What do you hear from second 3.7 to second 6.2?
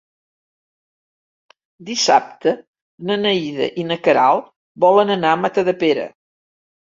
i na Queralt volen anar a Matadepera.